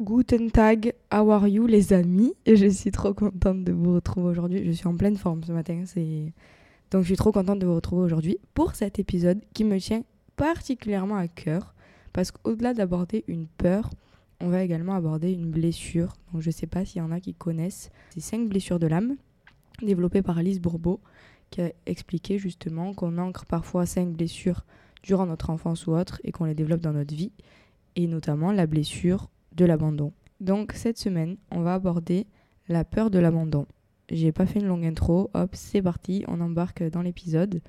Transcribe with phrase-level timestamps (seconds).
[0.00, 2.32] Guten tag, how are you les amis?
[2.46, 4.64] Je suis trop contente de vous retrouver aujourd'hui.
[4.64, 5.84] Je suis en pleine forme ce matin,
[6.90, 10.02] donc je suis trop contente de vous retrouver aujourd'hui pour cet épisode qui me tient
[10.36, 11.74] particulièrement à cœur
[12.14, 13.90] parce qu'au-delà d'aborder une peur,
[14.40, 16.14] on va également aborder une blessure.
[16.32, 19.16] Donc je sais pas s'il y en a qui connaissent ces cinq blessures de l'âme
[19.82, 21.00] développées par Alice Bourbeau
[21.50, 24.64] qui a expliqué justement qu'on ancre parfois cinq blessures
[25.02, 27.32] durant notre enfance ou autre et qu'on les développe dans notre vie
[27.96, 30.12] et notamment la blessure de l'abandon.
[30.40, 32.26] Donc cette semaine, on va aborder
[32.68, 33.66] la peur de l'abandon.
[34.10, 37.60] J'ai pas fait une longue intro, hop, c'est parti, on embarque dans l'épisode.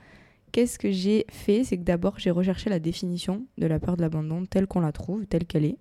[0.51, 1.63] Qu'est-ce que j'ai fait?
[1.63, 4.91] C'est que d'abord j'ai recherché la définition de la peur de l'abandon telle qu'on la
[4.91, 5.77] trouve, telle qu'elle est.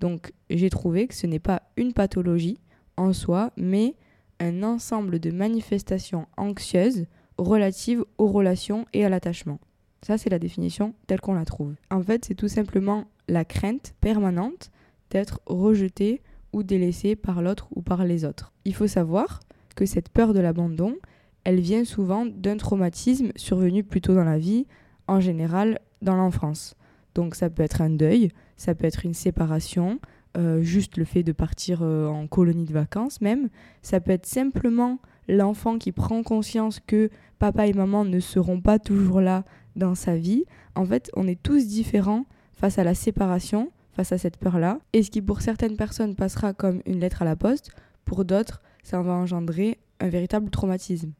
[0.00, 2.58] Donc j'ai trouvé que ce n'est pas une pathologie
[2.96, 3.94] en soi, mais
[4.40, 7.06] un ensemble de manifestations anxieuses
[7.38, 9.60] relatives aux relations et à l'attachement.
[10.02, 11.74] Ça, c'est la définition telle qu'on la trouve.
[11.90, 14.70] En fait, c'est tout simplement la crainte permanente
[15.10, 16.22] d'être rejeté
[16.52, 18.52] ou délaissé par l'autre ou par les autres.
[18.64, 19.40] Il faut savoir
[19.76, 20.96] que cette peur de l'abandon,
[21.44, 24.66] elle vient souvent d'un traumatisme survenu plus tôt dans la vie,
[25.06, 26.76] en général dans l'enfance.
[27.14, 30.00] Donc ça peut être un deuil, ça peut être une séparation,
[30.36, 33.48] euh, juste le fait de partir euh, en colonie de vacances même,
[33.82, 38.78] ça peut être simplement l'enfant qui prend conscience que papa et maman ne seront pas
[38.78, 39.44] toujours là
[39.76, 40.44] dans sa vie.
[40.74, 44.78] En fait, on est tous différents face à la séparation, face à cette peur-là.
[44.92, 47.72] Et ce qui pour certaines personnes passera comme une lettre à la poste,
[48.04, 51.12] pour d'autres, ça va engendrer un véritable traumatisme.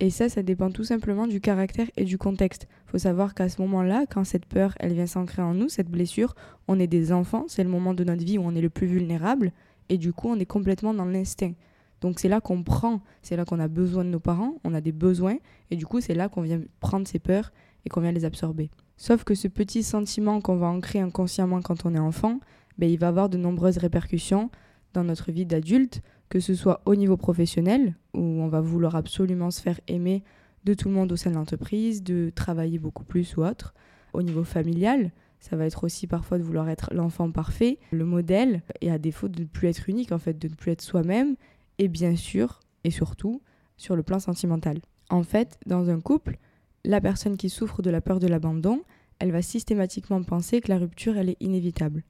[0.00, 2.66] Et ça, ça dépend tout simplement du caractère et du contexte.
[2.86, 6.34] Faut savoir qu'à ce moment-là, quand cette peur, elle vient s'ancrer en nous, cette blessure,
[6.66, 8.88] on est des enfants, c'est le moment de notre vie où on est le plus
[8.88, 9.52] vulnérable,
[9.88, 11.52] et du coup, on est complètement dans l'instinct.
[12.00, 14.80] Donc c'est là qu'on prend, c'est là qu'on a besoin de nos parents, on a
[14.80, 15.36] des besoins,
[15.70, 17.52] et du coup, c'est là qu'on vient prendre ces peurs
[17.86, 18.70] et qu'on vient les absorber.
[18.96, 22.40] Sauf que ce petit sentiment qu'on va ancrer inconsciemment quand on est enfant,
[22.78, 24.50] ben, il va avoir de nombreuses répercussions
[24.92, 29.50] dans notre vie d'adulte, que ce soit au niveau professionnel, où on va vouloir absolument
[29.50, 30.22] se faire aimer
[30.64, 33.74] de tout le monde au sein de l'entreprise, de travailler beaucoup plus ou autre.
[34.12, 38.62] Au niveau familial, ça va être aussi parfois de vouloir être l'enfant parfait, le modèle,
[38.80, 41.36] et à défaut de ne plus être unique, en fait, de ne plus être soi-même,
[41.78, 43.42] et bien sûr, et surtout,
[43.76, 44.78] sur le plan sentimental.
[45.10, 46.38] En fait, dans un couple,
[46.84, 48.82] la personne qui souffre de la peur de l'abandon,
[49.18, 52.02] elle va systématiquement penser que la rupture, elle est inévitable.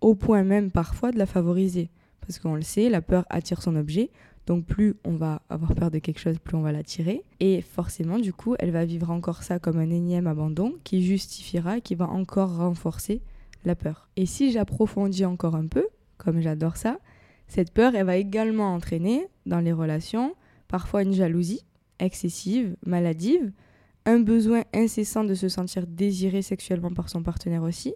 [0.00, 1.90] Au point même parfois de la favoriser.
[2.20, 4.10] Parce qu'on le sait, la peur attire son objet.
[4.46, 7.22] Donc plus on va avoir peur de quelque chose, plus on va l'attirer.
[7.40, 11.80] Et forcément, du coup, elle va vivre encore ça comme un énième abandon qui justifiera,
[11.80, 13.22] qui va encore renforcer
[13.64, 14.08] la peur.
[14.16, 16.98] Et si j'approfondis encore un peu, comme j'adore ça,
[17.46, 20.34] cette peur, elle va également entraîner dans les relations
[20.68, 21.62] parfois une jalousie
[21.98, 23.52] excessive, maladive,
[24.08, 27.94] un besoin incessant de se sentir désiré sexuellement par son partenaire aussi.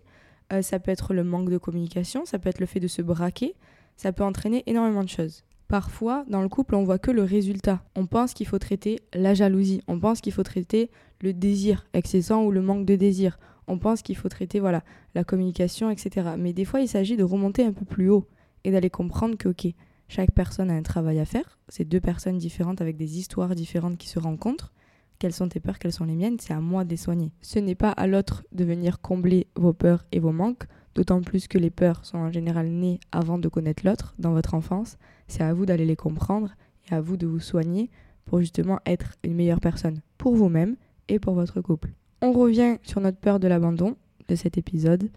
[0.52, 3.00] Euh, ça peut être le manque de communication, ça peut être le fait de se
[3.00, 3.54] braquer,
[3.96, 5.42] ça peut entraîner énormément de choses.
[5.68, 7.82] Parfois, dans le couple, on voit que le résultat.
[7.96, 10.90] On pense qu'il faut traiter la jalousie, on pense qu'il faut traiter
[11.22, 13.38] le désir excessant ou le manque de désir.
[13.66, 14.84] On pense qu'il faut traiter voilà,
[15.14, 16.32] la communication, etc.
[16.36, 18.28] Mais des fois, il s'agit de remonter un peu plus haut
[18.64, 19.66] et d'aller comprendre que, ok,
[20.08, 21.58] chaque personne a un travail à faire.
[21.70, 24.75] C'est deux personnes différentes avec des histoires différentes qui se rencontrent
[25.22, 27.30] quelles sont tes peurs, quelles sont les miennes, c'est à moi de les soigner.
[27.42, 30.64] Ce n'est pas à l'autre de venir combler vos peurs et vos manques,
[30.96, 34.54] d'autant plus que les peurs sont en général nées avant de connaître l'autre dans votre
[34.54, 34.98] enfance.
[35.28, 36.50] C'est à vous d'aller les comprendre
[36.90, 37.88] et à vous de vous soigner
[38.24, 40.74] pour justement être une meilleure personne pour vous-même
[41.06, 41.92] et pour votre couple.
[42.20, 43.94] On revient sur notre peur de l'abandon
[44.26, 45.08] de cet épisode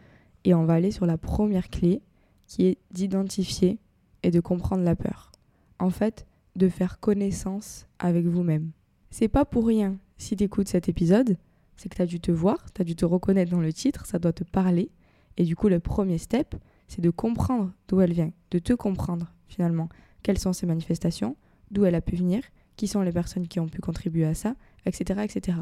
[0.43, 2.03] et on va aller sur la première clé
[2.45, 3.79] qui est d'identifier
[4.21, 5.31] et de comprendre la peur.
[5.79, 8.69] En fait, de faire connaissance avec vous-même.
[9.17, 11.37] C'est pas pour rien si tu écoutes cet épisode,
[11.77, 14.05] c'est que tu as dû te voir, tu as dû te reconnaître dans le titre,
[14.05, 14.89] ça doit te parler.
[15.37, 16.53] Et du coup, le premier step,
[16.89, 19.87] c'est de comprendre d'où elle vient, de te comprendre finalement.
[20.21, 21.37] quelles sont ces manifestations,
[21.71, 22.43] d'où elle a pu venir,
[22.75, 25.21] qui sont les personnes qui ont pu contribuer à ça, etc.
[25.23, 25.59] etc.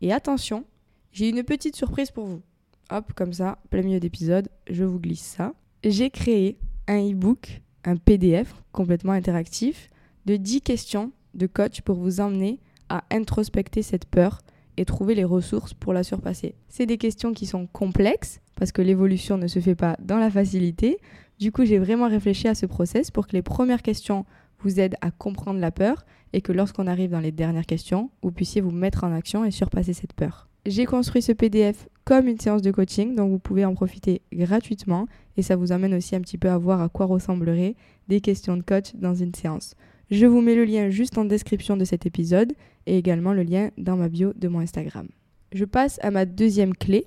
[0.00, 0.64] Et attention,
[1.10, 2.42] j'ai une petite surprise pour vous.
[2.88, 5.54] Hop, comme ça, plein milieu d'épisode, je vous glisse ça.
[5.82, 6.56] J'ai créé
[6.86, 9.90] un e-book, un PDF complètement interactif
[10.26, 12.60] de 10 questions de coach pour vous emmener
[12.92, 14.40] à introspecter cette peur
[14.76, 16.54] et trouver les ressources pour la surpasser.
[16.68, 20.30] C'est des questions qui sont complexes parce que l'évolution ne se fait pas dans la
[20.30, 20.98] facilité.
[21.38, 24.26] Du coup, j'ai vraiment réfléchi à ce process pour que les premières questions
[24.60, 26.04] vous aident à comprendre la peur
[26.34, 29.50] et que lorsqu'on arrive dans les dernières questions, vous puissiez vous mettre en action et
[29.50, 30.48] surpasser cette peur.
[30.66, 35.06] J'ai construit ce PDF comme une séance de coaching, donc vous pouvez en profiter gratuitement
[35.36, 37.74] et ça vous amène aussi un petit peu à voir à quoi ressembleraient
[38.08, 39.74] des questions de coach dans une séance.
[40.12, 42.52] Je vous mets le lien juste en description de cet épisode
[42.84, 45.08] et également le lien dans ma bio de mon Instagram.
[45.52, 47.06] Je passe à ma deuxième clé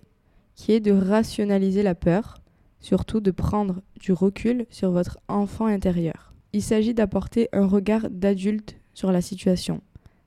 [0.56, 2.40] qui est de rationaliser la peur,
[2.80, 6.34] surtout de prendre du recul sur votre enfant intérieur.
[6.52, 9.82] Il s'agit d'apporter un regard d'adulte sur la situation,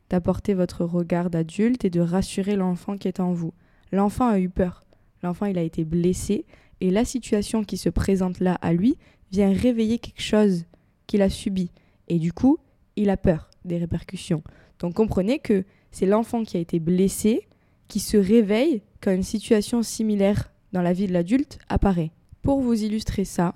[0.08, 3.54] d'apporter votre regard d'adulte et de rassurer l'enfant qui est en vous.
[3.90, 4.84] L'enfant a eu peur,
[5.24, 6.44] l'enfant il a été blessé
[6.80, 8.98] et la situation qui se présente là à lui
[9.32, 10.64] vient réveiller quelque chose
[11.08, 11.72] qu'il a subi
[12.06, 12.58] et du coup
[12.98, 14.42] il a peur des répercussions.
[14.78, 17.46] Donc comprenez que c'est l'enfant qui a été blessé
[17.88, 22.10] qui se réveille quand une situation similaire dans la vie de l'adulte apparaît.
[22.42, 23.54] Pour vous illustrer ça,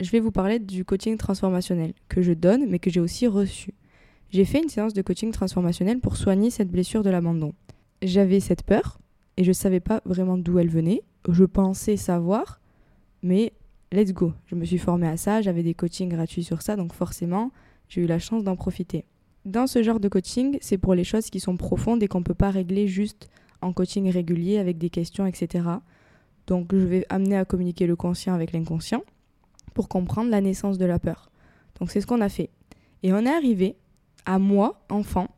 [0.00, 3.74] je vais vous parler du coaching transformationnel que je donne mais que j'ai aussi reçu.
[4.30, 7.54] J'ai fait une séance de coaching transformationnel pour soigner cette blessure de l'abandon.
[8.02, 8.98] J'avais cette peur
[9.36, 11.02] et je ne savais pas vraiment d'où elle venait.
[11.28, 12.60] Je pensais savoir,
[13.22, 13.52] mais
[13.92, 14.32] let's go.
[14.46, 17.50] Je me suis formée à ça, j'avais des coachings gratuits sur ça, donc forcément,
[17.88, 19.04] j'ai eu la chance d'en profiter.
[19.44, 22.24] Dans ce genre de coaching, c'est pour les choses qui sont profondes et qu'on ne
[22.24, 23.28] peut pas régler juste
[23.62, 25.64] en coaching régulier avec des questions, etc.
[26.46, 29.02] Donc je vais amener à communiquer le conscient avec l'inconscient
[29.74, 31.30] pour comprendre la naissance de la peur.
[31.78, 32.50] Donc c'est ce qu'on a fait.
[33.02, 33.76] Et on est arrivé
[34.26, 35.28] à moi, enfant,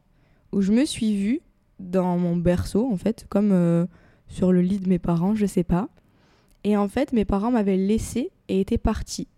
[0.53, 1.41] où je me suis vue
[1.79, 3.87] dans mon berceau, en fait, comme euh,
[4.29, 5.88] sur le lit de mes parents, je sais pas.
[6.64, 9.29] Et en fait, mes parents m'avaient laissé et étaient partis.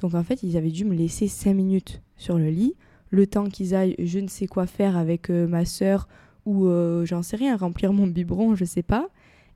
[0.00, 2.74] Donc en fait, ils avaient dû me laisser 5 minutes sur le lit,
[3.10, 6.08] le temps qu'ils aillent je ne sais quoi faire avec euh, ma sœur
[6.46, 9.08] ou euh, j'en sais rien, remplir mon biberon, je sais pas.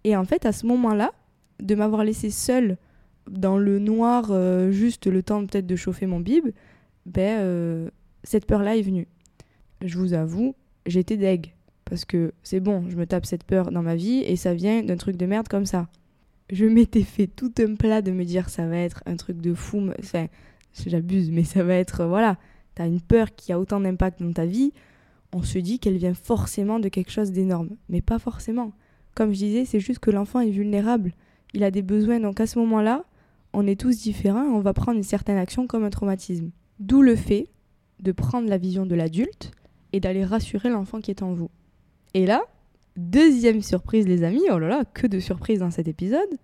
[0.04, 1.12] Et en fait, à ce moment-là,
[1.60, 2.76] de m'avoir laissé seule
[3.30, 6.48] dans le noir, euh, juste le temps peut-être de chauffer mon bib,
[7.06, 7.90] ben,
[8.22, 9.08] cette peur-là est venue.
[9.82, 10.54] Je vous avoue,
[10.86, 11.52] j'étais deg.
[11.84, 14.82] Parce que c'est bon, je me tape cette peur dans ma vie et ça vient
[14.82, 15.86] d'un truc de merde comme ça.
[16.50, 19.54] Je m'étais fait tout un plat de me dire ça va être un truc de
[19.54, 19.90] fou.
[19.98, 20.26] Enfin,
[20.86, 22.04] j'abuse, mais ça va être.
[22.04, 22.36] Voilà,
[22.74, 24.72] t'as une peur qui a autant d'impact dans ta vie
[25.34, 27.70] on se dit qu'elle vient forcément de quelque chose d'énorme.
[27.88, 28.72] Mais pas forcément.
[29.14, 31.12] Comme je disais, c'est juste que l'enfant est vulnérable.
[31.54, 33.04] Il a des besoins, donc à ce moment-là,
[33.52, 36.50] on est tous différents on va prendre une certaine action comme un traumatisme.
[36.78, 37.48] D'où le fait
[38.00, 39.50] de prendre la vision de l'adulte
[39.92, 41.50] et d'aller rassurer l'enfant qui est en vous.
[42.14, 42.42] Et là,
[42.96, 46.38] deuxième surprise les amis, oh là là, que de surprises dans cet épisode,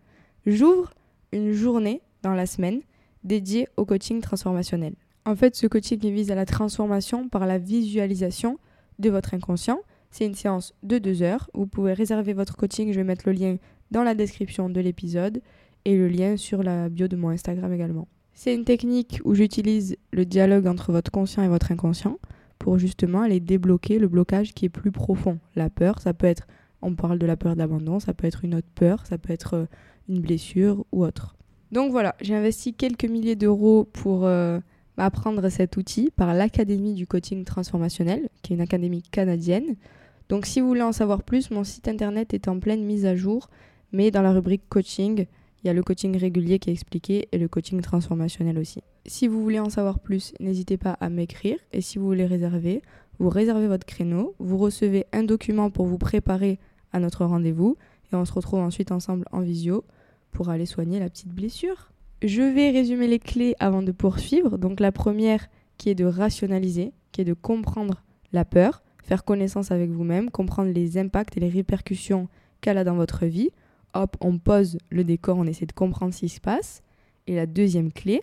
[0.46, 0.92] j'ouvre
[1.32, 2.80] une journée dans la semaine
[3.24, 4.94] dédiée au coaching transformationnel.
[5.26, 8.58] En fait, ce coaching vise à la transformation par la visualisation
[8.98, 9.80] de votre inconscient.
[10.10, 11.50] C'est une séance de deux heures.
[11.54, 12.92] Vous pouvez réserver votre coaching.
[12.92, 13.56] Je vais mettre le lien
[13.90, 15.42] dans la description de l'épisode
[15.84, 18.08] et le lien sur la bio de mon Instagram également.
[18.34, 22.18] C'est une technique où j'utilise le dialogue entre votre conscient et votre inconscient
[22.60, 25.38] pour justement aller débloquer le blocage qui est plus profond.
[25.56, 26.46] La peur, ça peut être,
[26.82, 29.54] on parle de la peur d'abandon, ça peut être une autre peur, ça peut être
[29.54, 29.64] euh,
[30.08, 31.36] une blessure ou autre.
[31.72, 34.60] Donc voilà, j'ai investi quelques milliers d'euros pour euh,
[34.98, 39.76] apprendre cet outil par l'Académie du coaching transformationnel, qui est une académie canadienne.
[40.28, 43.16] Donc si vous voulez en savoir plus, mon site internet est en pleine mise à
[43.16, 43.48] jour,
[43.90, 45.24] mais dans la rubrique coaching,
[45.62, 48.82] il y a le coaching régulier qui est expliqué et le coaching transformationnel aussi.
[49.06, 52.82] Si vous voulez en savoir plus, n'hésitez pas à m'écrire et si vous voulez réserver,
[53.18, 56.58] vous réservez votre créneau, vous recevez un document pour vous préparer
[56.92, 57.76] à notre rendez-vous
[58.12, 59.84] et on se retrouve ensuite ensemble en visio
[60.32, 61.90] pour aller soigner la petite blessure.
[62.22, 64.58] Je vais résumer les clés avant de poursuivre.
[64.58, 68.02] Donc la première qui est de rationaliser, qui est de comprendre
[68.32, 72.28] la peur, faire connaissance avec vous-même, comprendre les impacts et les répercussions
[72.60, 73.50] qu'elle a dans votre vie.
[73.94, 76.82] Hop, on pose le décor, on essaie de comprendre ce qui se passe.
[77.26, 78.22] Et la deuxième clé,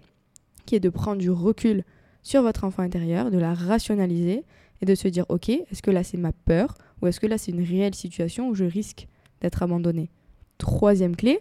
[0.67, 1.83] qui est de prendre du recul
[2.21, 4.43] sur votre enfant intérieur, de la rationaliser
[4.81, 7.39] et de se dire, ok, est-ce que là c'est ma peur ou est-ce que là
[7.39, 9.07] c'est une réelle situation où je risque
[9.41, 10.11] d'être abandonné
[10.59, 11.39] Troisième clé,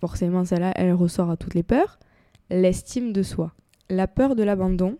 [0.00, 1.98] forcément celle-là, elle ressort à toutes les peurs,
[2.50, 3.52] l'estime de soi.
[3.90, 4.96] La peur de l'abandon,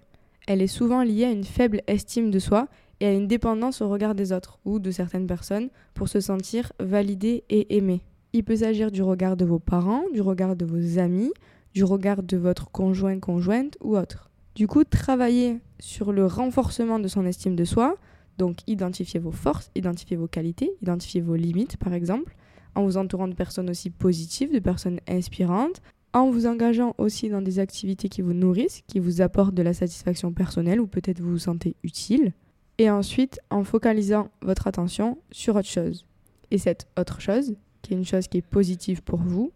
[0.47, 2.69] elle est souvent liée à une faible estime de soi
[3.00, 6.73] et à une dépendance au regard des autres ou de certaines personnes pour se sentir
[6.81, 8.02] validé et aimé.
[8.33, 11.33] Il peut s'agir du regard de vos parents, du regard de vos amis,
[11.75, 14.31] du regard de votre conjoint, conjointe ou autre.
[14.55, 17.97] Du coup, travailler sur le renforcement de son estime de soi,
[18.38, 22.37] donc identifier vos forces, identifier vos qualités, identifier vos limites par exemple,
[22.75, 27.41] en vous entourant de personnes aussi positives, de personnes inspirantes, en vous engageant aussi dans
[27.41, 31.33] des activités qui vous nourrissent, qui vous apportent de la satisfaction personnelle ou peut-être vous
[31.33, 32.33] vous sentez utile.
[32.79, 36.07] Et ensuite, en focalisant votre attention sur autre chose.
[36.50, 39.52] Et cette autre chose, qui est une chose qui est positive pour vous,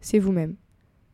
[0.00, 0.56] c'est vous-même.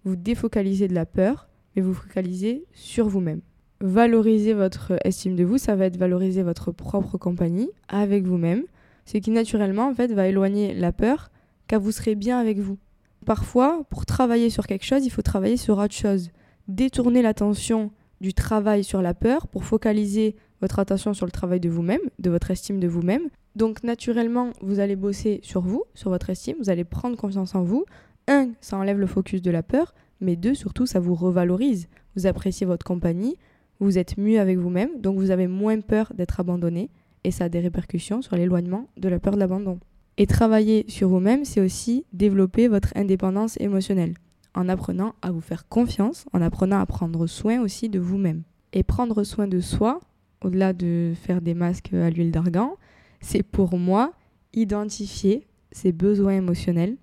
[0.07, 3.41] Vous défocalisez de la peur, mais vous focalisez sur vous-même.
[3.81, 8.63] Valoriser votre estime de vous, ça va être valoriser votre propre compagnie avec vous-même,
[9.05, 11.33] ce qui naturellement en fait va éloigner la peur
[11.67, 12.79] car vous serez bien avec vous.
[13.25, 16.31] Parfois, pour travailler sur quelque chose, il faut travailler sur autre chose.
[16.69, 21.69] Détourner l'attention du travail sur la peur pour focaliser votre attention sur le travail de
[21.69, 23.29] vous-même, de votre estime de vous-même.
[23.57, 27.65] Donc naturellement, vous allez bosser sur vous, sur votre estime, vous allez prendre confiance en
[27.65, 27.85] vous.
[28.29, 31.89] Un, ça enlève le focus de la peur, mais deux, surtout, ça vous revalorise.
[32.17, 33.37] Vous appréciez votre compagnie,
[33.79, 36.91] vous êtes mieux avec vous-même, donc vous avez moins peur d'être abandonné,
[37.25, 39.79] et ça a des répercussions sur l'éloignement de la peur de l'abandon.
[40.17, 44.15] Et travailler sur vous-même, c'est aussi développer votre indépendance émotionnelle,
[44.55, 48.43] en apprenant à vous faire confiance, en apprenant à prendre soin aussi de vous-même.
[48.73, 50.01] Et prendre soin de soi,
[50.43, 52.77] au-delà de faire des masques à l'huile d'argan,
[53.21, 54.13] c'est pour moi
[54.55, 56.97] identifier ses besoins émotionnels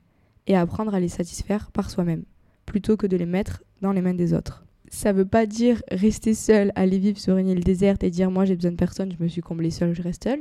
[0.48, 2.24] et apprendre à les satisfaire par soi-même,
[2.66, 4.66] plutôt que de les mettre dans les mains des autres.
[4.90, 8.30] Ça ne veut pas dire rester seul, aller vivre sur une île déserte et dire
[8.30, 10.40] moi j'ai besoin de personne, je me suis comblé seul, je reste seul.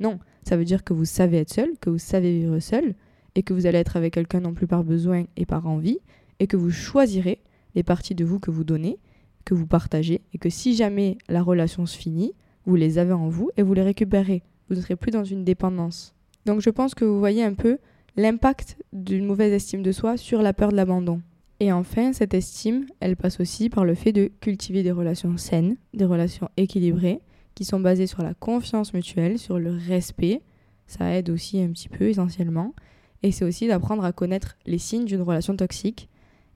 [0.00, 2.94] Non, ça veut dire que vous savez être seul, que vous savez vivre seul,
[3.34, 5.98] et que vous allez être avec quelqu'un non plus par besoin et par envie,
[6.40, 7.40] et que vous choisirez
[7.74, 8.98] les parties de vous que vous donnez,
[9.44, 12.34] que vous partagez, et que si jamais la relation se finit,
[12.66, 14.42] vous les avez en vous et vous les récupérez.
[14.68, 16.14] Vous ne serez plus dans une dépendance.
[16.46, 17.78] Donc je pense que vous voyez un peu
[18.16, 21.22] l'impact d'une mauvaise estime de soi sur la peur de l'abandon.
[21.60, 25.76] Et enfin, cette estime, elle passe aussi par le fait de cultiver des relations saines,
[25.94, 27.20] des relations équilibrées,
[27.54, 30.42] qui sont basées sur la confiance mutuelle, sur le respect.
[30.86, 32.74] Ça aide aussi un petit peu essentiellement.
[33.22, 36.08] Et c'est aussi d'apprendre à connaître les signes d'une relation toxique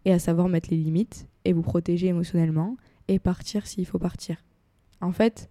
[0.05, 2.77] et à savoir mettre les limites et vous protéger émotionnellement
[3.09, 4.43] et partir s'il faut partir.
[5.01, 5.49] En fait,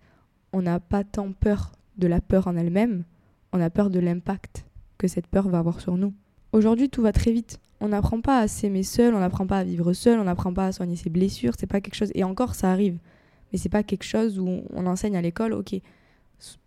[0.52, 3.06] on n'a pas tant peur de la peur en elle-même,
[3.54, 4.66] on a peur de l'impact
[5.08, 6.14] cette peur va avoir sur nous.
[6.52, 7.60] Aujourd'hui, tout va très vite.
[7.82, 10.68] On n'apprend pas à s'aimer seul, on n'apprend pas à vivre seul, on n'apprend pas
[10.68, 12.98] à soigner ses blessures, c'est pas quelque chose et encore ça arrive
[13.52, 15.76] mais c'est pas quelque chose où on enseigne à l'école, ok,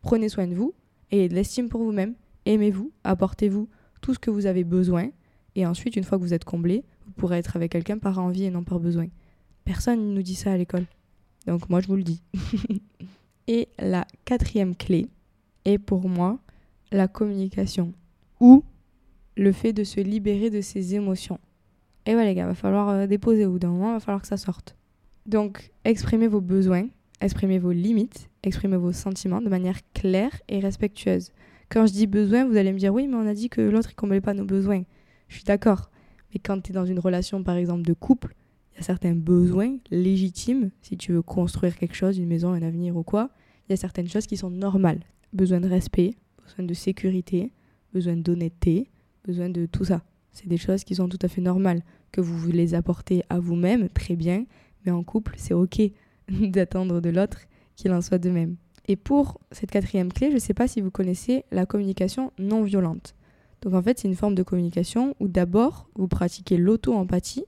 [0.01, 0.75] prenez soin de vous
[1.11, 2.15] et de l'estime pour vous-même,
[2.47, 3.69] aimez-vous, apportez-vous
[4.01, 5.11] tout ce que vous avez besoin,
[5.55, 8.45] et ensuite, une fois que vous êtes comblé, vous pourrez être avec quelqu'un par envie
[8.45, 9.09] et non par besoin.
[9.65, 10.87] Personne ne nous dit ça à l'école.
[11.47, 12.23] Donc moi, je vous le dis.
[13.49, 15.09] et la quatrième clé
[15.65, 16.39] est pour moi
[16.93, 17.93] la communication,
[18.41, 18.65] ou
[19.37, 21.39] le fait de se libérer de ses émotions.
[22.07, 24.29] Et voilà les gars, va falloir euh, déposer au bout d'un moment, va falloir que
[24.29, 24.77] ça sorte.
[25.27, 26.89] Donc, exprimez vos besoins,
[27.21, 31.33] exprimez vos limites, exprimez vos sentiments de manière claire et respectueuse.
[31.69, 33.91] Quand je dis besoin, vous allez me dire oui, mais on a dit que l'autre
[33.91, 34.83] ne comblait pas nos besoins.
[35.29, 35.91] Je suis d'accord.
[36.33, 38.35] Mais quand tu es dans une relation, par exemple, de couple,
[38.73, 42.63] il y a certains besoins légitimes, si tu veux construire quelque chose, une maison, un
[42.63, 43.31] avenir ou quoi,
[43.69, 45.01] il y a certaines choses qui sont normales.
[45.35, 47.53] Besoin de respect, besoin de sécurité,
[47.93, 48.91] besoin d'honnêteté,
[49.25, 50.03] besoin de tout ça.
[50.33, 51.83] C'est des choses qui sont tout à fait normales.
[52.13, 54.45] Que vous vous les apportez à vous-même, très bien,
[54.85, 55.83] mais en couple, c'est ok
[56.29, 57.41] d'attendre de l'autre
[57.77, 58.57] qu'il en soit de même.
[58.87, 62.63] Et pour cette quatrième clé, je ne sais pas si vous connaissez la communication non
[62.63, 63.15] violente.
[63.61, 67.45] Donc en fait, c'est une forme de communication où d'abord, vous pratiquez l'auto-empathie,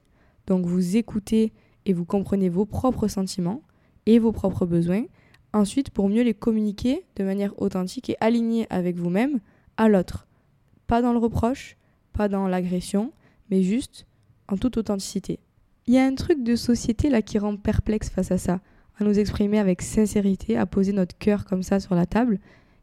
[0.47, 1.53] donc vous écoutez
[1.85, 3.63] et vous comprenez vos propres sentiments
[4.05, 5.05] et vos propres besoins.
[5.53, 9.39] Ensuite, pour mieux les communiquer de manière authentique et alignée avec vous-même
[9.77, 10.27] à l'autre.
[10.91, 11.77] Pas dans le reproche,
[12.11, 13.13] pas dans l'agression,
[13.49, 14.05] mais juste
[14.49, 15.39] en toute authenticité.
[15.87, 18.59] Il y a un truc de société là qui rend perplexe face à ça,
[18.99, 22.39] à nous exprimer avec sincérité, à poser notre cœur comme ça sur la table.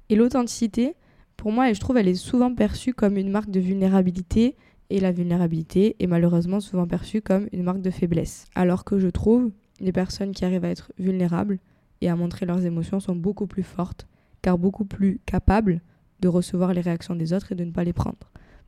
[0.09, 0.95] Et l'authenticité,
[1.37, 4.57] pour moi, je trouve, elle est souvent perçue comme une marque de vulnérabilité,
[4.89, 8.47] et la vulnérabilité est malheureusement souvent perçue comme une marque de faiblesse.
[8.55, 9.51] Alors que je trouve,
[9.81, 11.59] les personnes qui arrivent à être vulnérables
[12.01, 14.07] et à montrer leurs émotions sont beaucoup plus fortes,
[14.41, 15.83] car beaucoup plus capables
[16.21, 18.19] de recevoir les réactions des autres et de ne pas les prendre.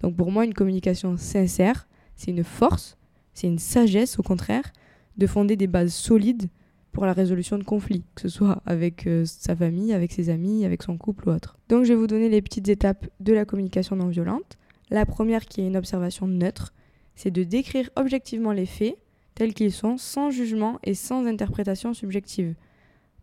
[0.00, 2.96] Donc pour moi, une communication sincère, c'est une force,
[3.34, 4.72] c'est une sagesse, au contraire,
[5.16, 6.48] de fonder des bases solides
[6.92, 10.64] pour la résolution de conflits, que ce soit avec euh, sa famille, avec ses amis,
[10.64, 11.58] avec son couple ou autre.
[11.68, 14.58] Donc je vais vous donner les petites étapes de la communication non violente.
[14.90, 16.72] La première, qui est une observation neutre,
[17.14, 18.96] c'est de décrire objectivement les faits
[19.34, 22.54] tels qu'ils sont, sans jugement et sans interprétation subjective.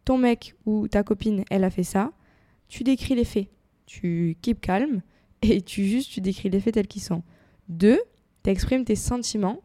[0.06, 2.12] Ton mec ou ta copine, elle a fait ça,
[2.70, 3.48] tu décris les faits.
[3.88, 5.02] Tu keep calme
[5.42, 7.24] et tu juste tu décris les faits tels qu'ils sont.
[7.70, 8.00] Deux,
[8.44, 9.62] tu exprimes tes sentiments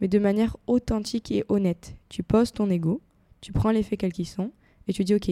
[0.00, 1.96] mais de manière authentique et honnête.
[2.08, 3.00] Tu poses ton ego,
[3.40, 4.50] Tu prends les faits quels qu'ils sont
[4.88, 5.30] et tu dis ok,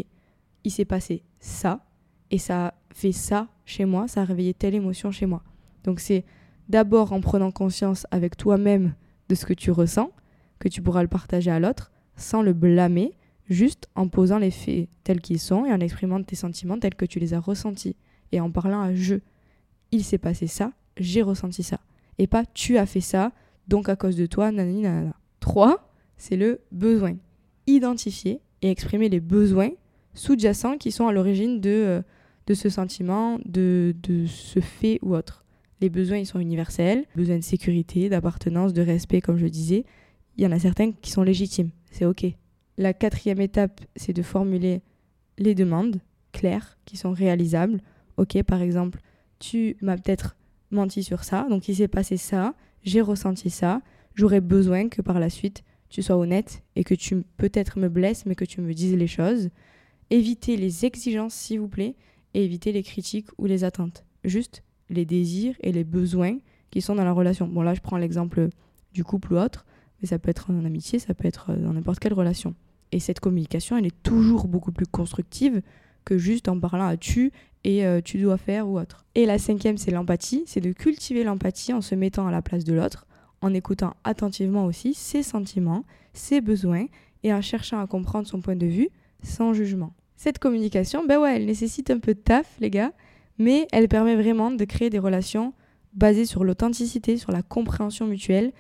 [0.65, 1.85] il s'est passé ça
[2.31, 5.43] et ça fait ça chez moi, ça a réveillé telle émotion chez moi.
[5.85, 6.25] Donc c'est
[6.69, 8.95] d'abord en prenant conscience avec toi-même
[9.29, 10.11] de ce que tu ressens
[10.59, 13.13] que tu pourras le partager à l'autre sans le blâmer,
[13.49, 17.05] juste en posant les faits tels qu'ils sont et en exprimant tes sentiments tels que
[17.05, 17.97] tu les as ressentis
[18.33, 19.17] et en parlant à je.
[19.93, 21.81] Il s'est passé ça, j'ai ressenti ça.
[22.19, 23.33] Et pas tu as fait ça,
[23.69, 25.15] donc à cause de toi, nanani nanana.
[25.41, 27.17] 3, c'est le besoin.
[27.67, 29.71] Identifier et exprimer les besoins
[30.15, 32.03] sous-jacents qui sont à l'origine de, euh,
[32.47, 35.45] de ce sentiment, de, de ce fait ou autre.
[35.81, 37.05] Les besoins, ils sont universels.
[37.17, 39.85] Besoin de sécurité, d'appartenance, de respect, comme je disais.
[40.37, 41.71] Il y en a certains qui sont légitimes.
[41.91, 42.25] C'est OK.
[42.79, 44.81] La quatrième étape, c'est de formuler
[45.39, 46.01] les demandes
[46.33, 47.81] claires, qui sont réalisables.
[48.17, 49.01] OK, par exemple,
[49.39, 50.37] tu m'as peut-être
[50.71, 53.81] menti sur ça, donc il s'est passé ça, j'ai ressenti ça,
[54.15, 58.27] j'aurais besoin que par la suite tu sois honnête et que tu peut-être me blesses,
[58.27, 59.51] mais que tu me dises les choses.
[60.11, 61.95] Évitez les exigences, s'il vous plaît,
[62.35, 64.05] et évitez les critiques ou les attentes.
[64.25, 66.39] Juste les désirs et les besoins
[66.71, 67.47] qui sont dans la relation.
[67.47, 68.49] Bon, là, je prends l'exemple
[68.93, 69.65] du couple ou autre,
[70.01, 72.55] mais ça peut être en amitié, ça peut être dans n'importe quelle relation.
[72.91, 75.63] Et cette communication, elle est toujours beaucoup plus constructive
[76.05, 77.33] que juste en parlant à tu
[77.65, 79.05] et euh, tu dois faire ou autre.
[79.15, 82.65] Et la cinquième, c'est l'empathie, c'est de cultiver l'empathie en se mettant à la place
[82.65, 83.07] de l'autre,
[83.41, 86.87] en écoutant attentivement aussi ses sentiments, ses besoins
[87.23, 88.91] et en cherchant à comprendre son point de vue
[89.23, 89.95] sans jugement.
[90.17, 92.93] Cette communication, ben ouais, elle nécessite un peu de taf, les gars,
[93.39, 95.55] mais elle permet vraiment de créer des relations
[95.95, 98.53] basées sur l'authenticité, sur la compréhension mutuelle,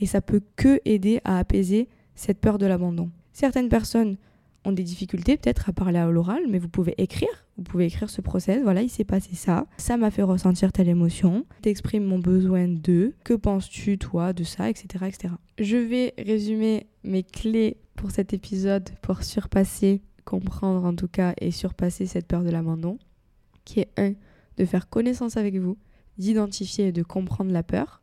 [0.00, 3.10] et ça peut que aider à apaiser cette peur de l'abandon.
[3.32, 4.16] Certaines personnes
[4.64, 7.28] ont des difficultés peut-être à parler à l'oral, mais vous pouvez écrire.
[7.56, 8.62] Vous pouvez écrire ce process.
[8.62, 9.66] Voilà, il s'est passé ça.
[9.76, 11.46] Ça m'a fait ressentir telle émotion.
[11.62, 13.14] T'exprimes mon besoin de.
[13.24, 15.34] Que penses-tu, toi, de ça, etc., etc.
[15.58, 21.50] Je vais résumer mes clés pour cet épisode pour surpasser, comprendre en tout cas, et
[21.50, 22.98] surpasser cette peur de l'abandon.
[23.64, 24.14] Qui est un,
[24.56, 25.76] de faire connaissance avec vous,
[26.18, 28.02] d'identifier et de comprendre la peur.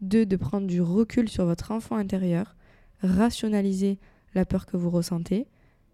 [0.00, 2.56] Deux, de prendre du recul sur votre enfant intérieur,
[3.02, 3.98] rationaliser
[4.34, 5.46] la peur que vous ressentez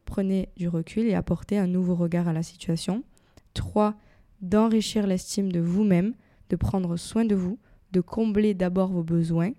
[0.07, 3.05] prenez du recul et apportez un nouveau regard à la situation.
[3.53, 3.95] 3.
[4.41, 6.15] D'enrichir l'estime de vous-même,
[6.49, 7.59] de prendre soin de vous,
[7.93, 9.53] de combler d'abord vos besoins.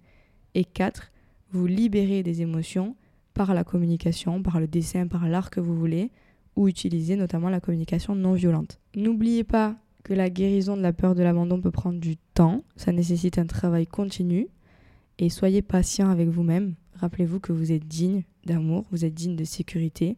[0.56, 1.12] Et 4.
[1.52, 2.96] Vous libérer des émotions
[3.34, 6.12] par la communication, par le dessin, par l'art que vous voulez,
[6.56, 8.80] ou utiliser notamment la communication non violente.
[8.96, 12.92] N'oubliez pas que la guérison de la peur de l'abandon peut prendre du temps, ça
[12.92, 14.48] nécessite un travail continu,
[15.20, 16.76] et soyez patient avec vous-même.
[16.96, 20.18] Rappelez-vous que vous êtes digne d'amour, vous êtes digne de sécurité,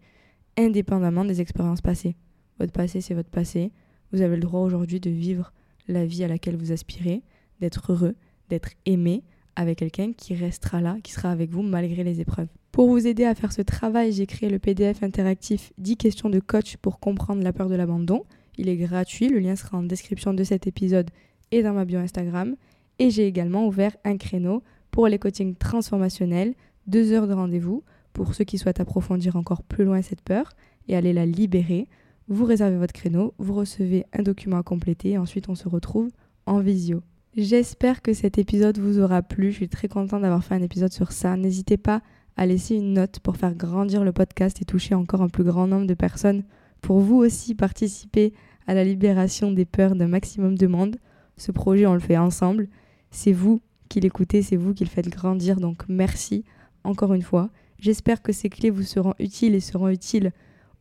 [0.59, 2.15] indépendamment des expériences passées.
[2.59, 3.71] Votre passé, c'est votre passé.
[4.11, 5.53] Vous avez le droit aujourd'hui de vivre
[5.87, 7.23] la vie à laquelle vous aspirez,
[7.61, 8.15] d'être heureux,
[8.49, 9.23] d'être aimé
[9.55, 12.47] avec quelqu'un qui restera là, qui sera avec vous malgré les épreuves.
[12.71, 16.39] Pour vous aider à faire ce travail, j'ai créé le PDF interactif 10 questions de
[16.39, 18.25] coach pour comprendre la peur de l'abandon.
[18.57, 21.09] Il est gratuit, le lien sera en description de cet épisode
[21.51, 22.55] et dans ma bio Instagram.
[22.99, 26.53] Et j'ai également ouvert un créneau pour les coachings transformationnels,
[26.87, 27.83] deux heures de rendez-vous
[28.19, 30.51] pour ceux qui souhaitent approfondir encore plus loin cette peur
[30.89, 31.87] et aller la libérer.
[32.27, 36.09] Vous réservez votre créneau, vous recevez un document à compléter et ensuite on se retrouve
[36.45, 37.01] en visio.
[37.37, 39.51] J'espère que cet épisode vous aura plu.
[39.51, 41.37] Je suis très contente d'avoir fait un épisode sur ça.
[41.37, 42.01] N'hésitez pas
[42.35, 45.67] à laisser une note pour faire grandir le podcast et toucher encore un plus grand
[45.67, 46.43] nombre de personnes.
[46.81, 48.33] Pour vous aussi participer
[48.67, 50.97] à la libération des peurs d'un maximum de monde.
[51.37, 52.67] Ce projet, on le fait ensemble.
[53.11, 55.61] C'est vous qui l'écoutez, c'est vous qui le faites grandir.
[55.61, 56.43] Donc merci
[56.83, 57.49] encore une fois.
[57.79, 60.31] J'espère que ces clés vous seront utiles et seront utiles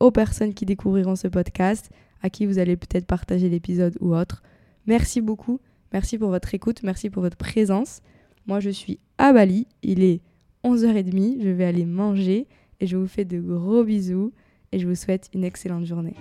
[0.01, 1.91] aux personnes qui découvriront ce podcast,
[2.23, 4.43] à qui vous allez peut-être partager l'épisode ou autre.
[4.87, 5.61] Merci beaucoup,
[5.93, 8.01] merci pour votre écoute, merci pour votre présence.
[8.47, 10.21] Moi je suis à Bali, il est
[10.65, 12.47] 11h30, je vais aller manger
[12.81, 14.33] et je vous fais de gros bisous
[14.73, 16.15] et je vous souhaite une excellente journée.